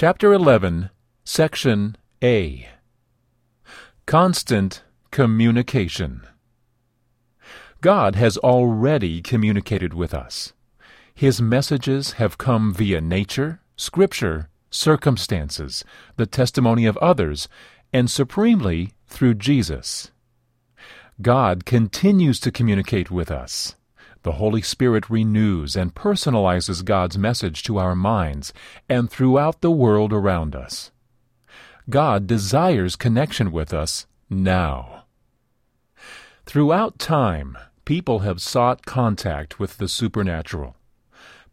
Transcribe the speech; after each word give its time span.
Chapter 0.00 0.32
11, 0.32 0.90
Section 1.24 1.96
A 2.22 2.68
Constant 4.06 4.84
Communication. 5.10 6.24
God 7.80 8.14
has 8.14 8.38
already 8.38 9.20
communicated 9.20 9.94
with 9.94 10.14
us. 10.14 10.52
His 11.16 11.42
messages 11.42 12.12
have 12.12 12.38
come 12.38 12.72
via 12.72 13.00
nature, 13.00 13.60
scripture, 13.76 14.48
circumstances, 14.70 15.84
the 16.14 16.26
testimony 16.26 16.86
of 16.86 16.96
others, 16.98 17.48
and 17.92 18.08
supremely 18.08 18.92
through 19.08 19.34
Jesus. 19.34 20.12
God 21.20 21.64
continues 21.64 22.38
to 22.38 22.52
communicate 22.52 23.10
with 23.10 23.32
us. 23.32 23.74
The 24.22 24.32
Holy 24.32 24.62
Spirit 24.62 25.08
renews 25.08 25.76
and 25.76 25.94
personalizes 25.94 26.84
God's 26.84 27.16
message 27.16 27.62
to 27.64 27.78
our 27.78 27.94
minds 27.94 28.52
and 28.88 29.10
throughout 29.10 29.60
the 29.60 29.70
world 29.70 30.12
around 30.12 30.56
us. 30.56 30.90
God 31.88 32.26
desires 32.26 32.96
connection 32.96 33.52
with 33.52 33.72
us 33.72 34.06
now. 34.28 35.04
Throughout 36.44 36.98
time, 36.98 37.56
people 37.84 38.20
have 38.20 38.42
sought 38.42 38.84
contact 38.84 39.58
with 39.58 39.78
the 39.78 39.88
supernatural. 39.88 40.76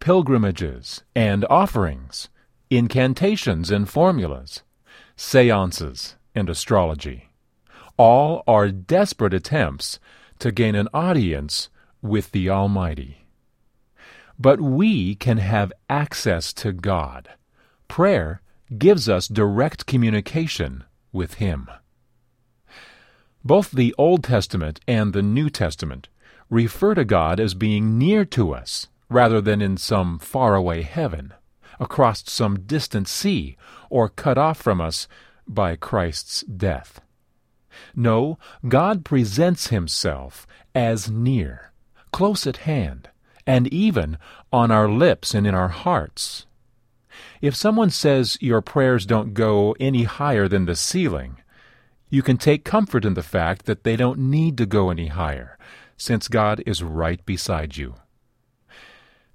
Pilgrimages 0.00 1.04
and 1.14 1.44
offerings, 1.50 2.28
incantations 2.70 3.70
and 3.70 3.88
formulas, 3.88 4.62
seances 5.16 6.16
and 6.34 6.50
astrology, 6.50 7.30
all 7.96 8.42
are 8.46 8.70
desperate 8.70 9.34
attempts 9.34 10.00
to 10.40 10.50
gain 10.50 10.74
an 10.74 10.88
audience 10.92 11.68
with 12.04 12.30
the 12.32 12.50
Almighty. 12.50 13.26
But 14.38 14.60
we 14.60 15.14
can 15.14 15.38
have 15.38 15.72
access 15.88 16.52
to 16.54 16.72
God. 16.72 17.30
Prayer 17.88 18.42
gives 18.76 19.08
us 19.08 19.26
direct 19.26 19.86
communication 19.86 20.84
with 21.12 21.34
Him. 21.34 21.68
Both 23.42 23.70
the 23.70 23.94
Old 23.96 24.22
Testament 24.22 24.80
and 24.86 25.12
the 25.12 25.22
New 25.22 25.48
Testament 25.48 26.08
refer 26.50 26.94
to 26.94 27.04
God 27.04 27.40
as 27.40 27.54
being 27.54 27.98
near 27.98 28.24
to 28.26 28.54
us 28.54 28.88
rather 29.08 29.40
than 29.40 29.62
in 29.62 29.76
some 29.76 30.18
faraway 30.18 30.82
heaven, 30.82 31.32
across 31.78 32.28
some 32.30 32.60
distant 32.60 33.08
sea, 33.08 33.56
or 33.90 34.08
cut 34.08 34.36
off 34.36 34.60
from 34.60 34.80
us 34.80 35.08
by 35.46 35.76
Christ's 35.76 36.42
death. 36.42 37.00
No, 37.94 38.38
God 38.66 39.04
presents 39.04 39.68
Himself 39.68 40.46
as 40.74 41.10
near, 41.10 41.72
close 42.14 42.46
at 42.46 42.58
hand, 42.58 43.08
and 43.44 43.66
even 43.74 44.16
on 44.52 44.70
our 44.70 44.88
lips 44.88 45.34
and 45.34 45.48
in 45.48 45.54
our 45.54 45.70
hearts. 45.84 46.46
If 47.42 47.56
someone 47.56 47.90
says 47.90 48.38
your 48.40 48.60
prayers 48.60 49.04
don't 49.04 49.34
go 49.34 49.74
any 49.80 50.04
higher 50.04 50.46
than 50.46 50.66
the 50.66 50.76
ceiling, 50.76 51.38
you 52.08 52.22
can 52.22 52.36
take 52.36 52.64
comfort 52.64 53.04
in 53.04 53.14
the 53.14 53.30
fact 53.36 53.66
that 53.66 53.82
they 53.82 53.96
don't 53.96 54.20
need 54.20 54.56
to 54.58 54.64
go 54.64 54.90
any 54.90 55.08
higher, 55.08 55.58
since 55.96 56.28
God 56.28 56.62
is 56.64 56.84
right 56.84 57.18
beside 57.26 57.76
you. 57.76 57.96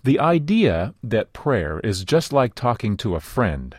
The 0.05 0.17
idea 0.17 0.93
that 1.03 1.33
prayer 1.33 1.81
is 1.81 2.05
just 2.05 2.31
like 2.31 2.55
talking 2.55 2.95
to 2.97 3.15
a 3.15 3.19
friend 3.19 3.75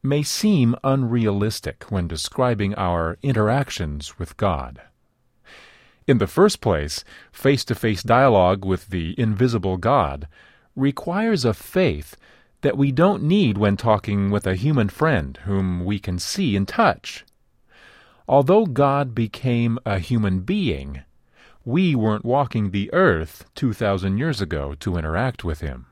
may 0.00 0.22
seem 0.22 0.76
unrealistic 0.84 1.90
when 1.90 2.06
describing 2.06 2.72
our 2.76 3.18
interactions 3.20 4.16
with 4.16 4.36
God. 4.36 4.80
In 6.06 6.18
the 6.18 6.26
first 6.26 6.60
place, 6.60 7.02
face 7.32 7.64
to 7.64 7.74
face 7.74 8.02
dialogue 8.02 8.64
with 8.64 8.88
the 8.88 9.14
invisible 9.18 9.78
God 9.78 10.28
requires 10.76 11.44
a 11.44 11.54
faith 11.54 12.16
that 12.60 12.76
we 12.76 12.92
don't 12.92 13.22
need 13.22 13.56
when 13.56 13.76
talking 13.76 14.30
with 14.30 14.46
a 14.46 14.54
human 14.54 14.88
friend 14.88 15.38
whom 15.44 15.84
we 15.84 15.98
can 15.98 16.18
see 16.18 16.56
and 16.56 16.66
touch. 16.66 17.24
Although 18.26 18.66
God 18.66 19.14
became 19.14 19.78
a 19.84 19.98
human 19.98 20.40
being, 20.40 21.02
we 21.64 21.94
weren't 21.94 22.24
walking 22.24 22.70
the 22.70 22.92
earth 22.92 23.44
2,000 23.54 24.18
years 24.18 24.40
ago 24.40 24.74
to 24.80 24.96
interact 24.96 25.44
with 25.44 25.60
Him. 25.60 25.86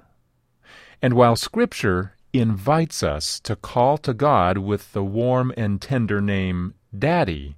And 1.00 1.14
while 1.14 1.37
Scripture 1.37 2.16
invites 2.32 3.03
us 3.03 3.41
to 3.41 3.56
call 3.56 3.98
to 3.98 4.14
God 4.14 4.58
with 4.58 4.92
the 4.92 5.04
warm 5.04 5.53
and 5.56 5.81
tender 5.81 6.20
name 6.20 6.75
Daddy, 6.97 7.56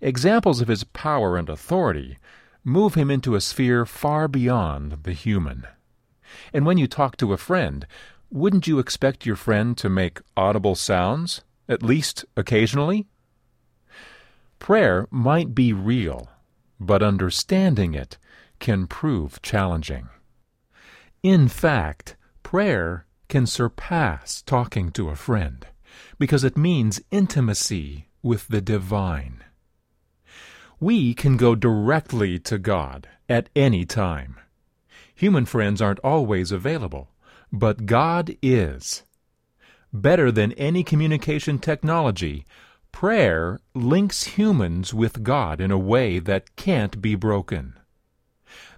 Examples 0.00 0.60
of 0.60 0.68
his 0.68 0.84
power 0.84 1.36
and 1.36 1.48
authority 1.48 2.16
move 2.64 2.94
him 2.94 3.10
into 3.10 3.34
a 3.34 3.40
sphere 3.40 3.84
far 3.84 4.28
beyond 4.28 5.02
the 5.02 5.12
human. 5.12 5.66
And 6.52 6.64
when 6.64 6.78
you 6.78 6.86
talk 6.86 7.16
to 7.18 7.32
a 7.32 7.38
friend, 7.38 7.86
wouldn't 8.30 8.66
you 8.66 8.78
expect 8.78 9.26
your 9.26 9.36
friend 9.36 9.76
to 9.76 9.88
make 9.88 10.20
audible 10.36 10.74
sounds, 10.74 11.42
at 11.68 11.82
least 11.82 12.24
occasionally? 12.36 13.08
Prayer 14.58 15.06
might 15.10 15.54
be 15.54 15.72
real, 15.72 16.28
but 16.78 17.02
understanding 17.02 17.94
it 17.94 18.16
can 18.58 18.86
prove 18.86 19.42
challenging. 19.42 20.08
In 21.22 21.48
fact, 21.48 22.16
prayer 22.42 23.06
can 23.28 23.46
surpass 23.46 24.42
talking 24.42 24.90
to 24.92 25.10
a 25.10 25.16
friend 25.16 25.66
because 26.18 26.44
it 26.44 26.56
means 26.56 27.00
intimacy 27.10 28.08
with 28.22 28.48
the 28.48 28.60
divine 28.60 29.44
we 30.80 31.12
can 31.12 31.36
go 31.36 31.54
directly 31.54 32.38
to 32.38 32.58
God 32.58 33.06
at 33.28 33.50
any 33.54 33.84
time. 33.84 34.36
Human 35.14 35.44
friends 35.44 35.82
aren't 35.82 36.00
always 36.00 36.50
available, 36.50 37.10
but 37.52 37.84
God 37.84 38.34
is. 38.40 39.02
Better 39.92 40.32
than 40.32 40.52
any 40.52 40.82
communication 40.82 41.58
technology, 41.58 42.46
prayer 42.92 43.60
links 43.74 44.24
humans 44.24 44.94
with 44.94 45.22
God 45.22 45.60
in 45.60 45.70
a 45.70 45.78
way 45.78 46.18
that 46.18 46.56
can't 46.56 47.02
be 47.02 47.14
broken. 47.14 47.78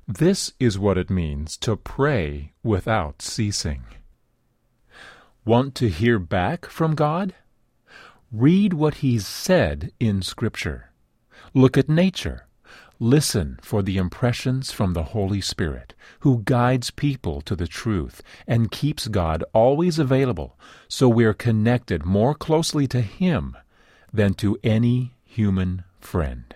This 0.09 0.53
is 0.59 0.79
what 0.79 0.99
it 0.99 1.09
means 1.09 1.57
to 1.59 1.77
pray 1.77 2.53
without 2.65 3.23
ceasing. 3.23 3.85
Want 5.45 5.75
to 5.77 5.89
hear 5.89 6.19
back 6.19 6.67
from 6.67 6.95
God? 6.97 7.35
Read 8.33 8.73
what 8.73 8.95
He's 8.95 9.27
said 9.27 9.93
in 10.01 10.23
Scripture. 10.23 10.92
Look 11.55 11.77
at 11.77 11.89
nature. 11.89 12.47
Listen 12.99 13.59
for 13.63 13.83
the 13.83 13.97
impressions 13.97 14.71
from 14.71 14.93
the 14.93 15.03
Holy 15.03 15.41
Spirit, 15.41 15.95
who 16.21 16.43
guides 16.45 16.91
people 16.91 17.41
to 17.41 17.57
the 17.57 17.67
truth 17.67 18.23
and 18.47 18.71
keeps 18.71 19.09
God 19.09 19.43
always 19.53 19.99
available 19.99 20.57
so 20.89 21.09
we're 21.09 21.35
connected 21.35 22.05
more 22.05 22.35
closely 22.35 22.87
to 22.87 23.01
Him 23.01 23.57
than 24.13 24.35
to 24.35 24.59
any 24.63 25.17
human 25.25 25.85
friend. 25.99 26.55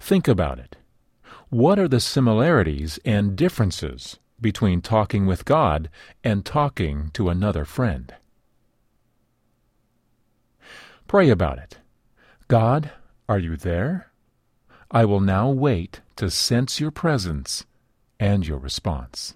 Think 0.00 0.28
about 0.28 0.58
it. 0.58 0.76
What 1.48 1.78
are 1.78 1.88
the 1.88 2.00
similarities 2.00 2.98
and 3.04 3.36
differences 3.36 4.18
between 4.40 4.82
talking 4.82 5.26
with 5.26 5.44
God 5.44 5.88
and 6.22 6.44
talking 6.44 7.10
to 7.14 7.28
another 7.28 7.64
friend? 7.64 8.14
Pray 11.08 11.30
about 11.30 11.56
it. 11.56 11.78
God, 12.48 12.90
are 13.30 13.38
you 13.38 13.56
there? 13.56 14.12
I 14.90 15.06
will 15.06 15.20
now 15.20 15.48
wait 15.48 16.02
to 16.16 16.30
sense 16.30 16.80
your 16.80 16.90
presence 16.90 17.64
and 18.20 18.46
your 18.46 18.58
response. 18.58 19.34